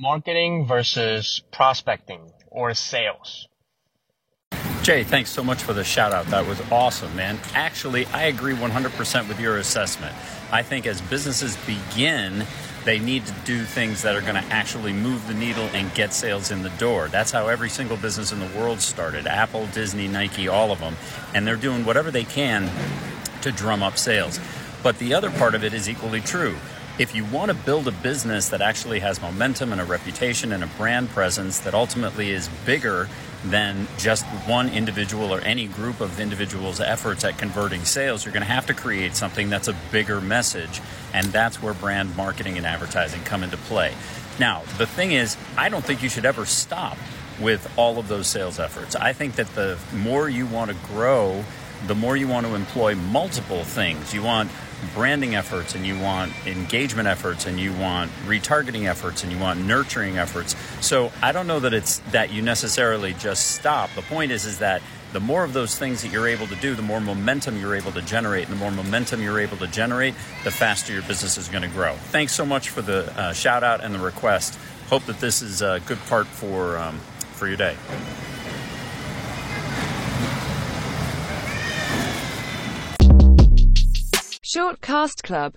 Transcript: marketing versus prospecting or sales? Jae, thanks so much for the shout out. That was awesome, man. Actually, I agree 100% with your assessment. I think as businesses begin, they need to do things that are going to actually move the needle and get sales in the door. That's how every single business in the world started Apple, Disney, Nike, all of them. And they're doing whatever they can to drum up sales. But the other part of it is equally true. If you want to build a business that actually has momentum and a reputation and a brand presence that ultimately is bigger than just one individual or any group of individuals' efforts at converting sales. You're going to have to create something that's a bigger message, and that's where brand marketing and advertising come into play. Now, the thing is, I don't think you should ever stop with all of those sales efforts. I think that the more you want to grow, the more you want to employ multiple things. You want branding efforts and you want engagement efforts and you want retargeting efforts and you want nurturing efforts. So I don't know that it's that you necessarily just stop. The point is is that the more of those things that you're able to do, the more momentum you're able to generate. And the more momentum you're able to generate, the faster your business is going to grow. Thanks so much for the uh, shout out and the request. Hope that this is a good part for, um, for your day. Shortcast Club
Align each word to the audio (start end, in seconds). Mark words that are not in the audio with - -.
marketing 0.00 0.64
versus 0.64 1.42
prospecting 1.52 2.32
or 2.48 2.72
sales? 2.72 3.46
Jae, 4.82 5.04
thanks 5.04 5.28
so 5.28 5.44
much 5.44 5.62
for 5.62 5.74
the 5.74 5.84
shout 5.84 6.12
out. 6.12 6.26
That 6.28 6.46
was 6.46 6.58
awesome, 6.72 7.14
man. 7.14 7.38
Actually, 7.54 8.06
I 8.06 8.24
agree 8.24 8.54
100% 8.54 9.28
with 9.28 9.38
your 9.38 9.58
assessment. 9.58 10.14
I 10.50 10.62
think 10.62 10.86
as 10.86 11.02
businesses 11.02 11.58
begin, 11.66 12.46
they 12.86 12.98
need 12.98 13.26
to 13.26 13.34
do 13.44 13.62
things 13.64 14.00
that 14.00 14.16
are 14.16 14.22
going 14.22 14.42
to 14.42 14.44
actually 14.52 14.94
move 14.94 15.28
the 15.28 15.34
needle 15.34 15.68
and 15.74 15.92
get 15.94 16.14
sales 16.14 16.50
in 16.50 16.62
the 16.62 16.70
door. 16.70 17.08
That's 17.08 17.30
how 17.30 17.48
every 17.48 17.68
single 17.68 17.98
business 17.98 18.32
in 18.32 18.40
the 18.40 18.58
world 18.58 18.80
started 18.80 19.26
Apple, 19.26 19.66
Disney, 19.66 20.08
Nike, 20.08 20.48
all 20.48 20.72
of 20.72 20.80
them. 20.80 20.96
And 21.34 21.46
they're 21.46 21.56
doing 21.56 21.84
whatever 21.84 22.10
they 22.10 22.24
can 22.24 22.70
to 23.42 23.52
drum 23.52 23.82
up 23.82 23.98
sales. 23.98 24.40
But 24.82 24.98
the 24.98 25.12
other 25.12 25.30
part 25.30 25.54
of 25.54 25.62
it 25.62 25.74
is 25.74 25.90
equally 25.90 26.22
true. 26.22 26.56
If 27.00 27.14
you 27.14 27.24
want 27.24 27.50
to 27.50 27.54
build 27.54 27.88
a 27.88 27.92
business 27.92 28.50
that 28.50 28.60
actually 28.60 29.00
has 29.00 29.22
momentum 29.22 29.72
and 29.72 29.80
a 29.80 29.86
reputation 29.86 30.52
and 30.52 30.62
a 30.62 30.66
brand 30.66 31.08
presence 31.08 31.58
that 31.60 31.72
ultimately 31.72 32.30
is 32.30 32.50
bigger 32.66 33.08
than 33.42 33.88
just 33.96 34.26
one 34.46 34.68
individual 34.68 35.32
or 35.32 35.40
any 35.40 35.66
group 35.66 36.02
of 36.02 36.20
individuals' 36.20 36.78
efforts 36.78 37.24
at 37.24 37.38
converting 37.38 37.86
sales. 37.86 38.26
You're 38.26 38.34
going 38.34 38.42
to 38.42 38.52
have 38.52 38.66
to 38.66 38.74
create 38.74 39.16
something 39.16 39.48
that's 39.48 39.66
a 39.66 39.74
bigger 39.90 40.20
message, 40.20 40.82
and 41.14 41.28
that's 41.28 41.62
where 41.62 41.72
brand 41.72 42.14
marketing 42.18 42.58
and 42.58 42.66
advertising 42.66 43.22
come 43.22 43.42
into 43.44 43.56
play. 43.56 43.94
Now, 44.38 44.60
the 44.76 44.86
thing 44.86 45.12
is, 45.12 45.38
I 45.56 45.70
don't 45.70 45.82
think 45.82 46.02
you 46.02 46.10
should 46.10 46.26
ever 46.26 46.44
stop 46.44 46.98
with 47.40 47.66
all 47.78 47.98
of 47.98 48.08
those 48.08 48.26
sales 48.26 48.60
efforts. 48.60 48.94
I 48.94 49.14
think 49.14 49.36
that 49.36 49.48
the 49.54 49.78
more 49.94 50.28
you 50.28 50.44
want 50.44 50.70
to 50.70 50.76
grow, 50.88 51.46
the 51.86 51.94
more 51.94 52.16
you 52.16 52.28
want 52.28 52.46
to 52.46 52.54
employ 52.54 52.94
multiple 52.94 53.64
things. 53.64 54.12
You 54.14 54.22
want 54.22 54.50
branding 54.94 55.34
efforts 55.34 55.74
and 55.74 55.86
you 55.86 55.98
want 55.98 56.32
engagement 56.46 57.06
efforts 57.06 57.46
and 57.46 57.60
you 57.60 57.72
want 57.74 58.10
retargeting 58.26 58.88
efforts 58.88 59.22
and 59.22 59.32
you 59.32 59.38
want 59.38 59.60
nurturing 59.60 60.18
efforts. 60.18 60.56
So 60.80 61.12
I 61.22 61.32
don't 61.32 61.46
know 61.46 61.60
that 61.60 61.74
it's 61.74 61.98
that 62.12 62.32
you 62.32 62.42
necessarily 62.42 63.14
just 63.14 63.52
stop. 63.52 63.90
The 63.94 64.02
point 64.02 64.32
is 64.32 64.44
is 64.44 64.58
that 64.58 64.82
the 65.12 65.20
more 65.20 65.42
of 65.42 65.52
those 65.52 65.76
things 65.76 66.02
that 66.02 66.12
you're 66.12 66.28
able 66.28 66.46
to 66.46 66.56
do, 66.56 66.74
the 66.74 66.82
more 66.82 67.00
momentum 67.00 67.58
you're 67.58 67.74
able 67.74 67.92
to 67.92 68.02
generate. 68.02 68.48
And 68.48 68.56
the 68.56 68.60
more 68.60 68.70
momentum 68.70 69.22
you're 69.22 69.40
able 69.40 69.56
to 69.58 69.66
generate, 69.66 70.14
the 70.44 70.50
faster 70.50 70.92
your 70.92 71.02
business 71.02 71.36
is 71.36 71.48
going 71.48 71.62
to 71.62 71.68
grow. 71.68 71.94
Thanks 71.94 72.32
so 72.32 72.46
much 72.46 72.68
for 72.70 72.82
the 72.82 73.12
uh, 73.18 73.32
shout 73.32 73.64
out 73.64 73.82
and 73.82 73.94
the 73.94 73.98
request. 73.98 74.58
Hope 74.88 75.04
that 75.06 75.20
this 75.20 75.42
is 75.42 75.62
a 75.62 75.80
good 75.86 75.98
part 76.06 76.26
for, 76.26 76.78
um, 76.78 76.98
for 77.32 77.48
your 77.48 77.56
day. 77.56 77.76
Shortcast 84.52 85.22
Club 85.22 85.48